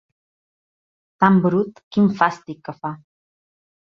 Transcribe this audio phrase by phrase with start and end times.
[1.23, 2.93] Tan brut, quin fàstic que fa!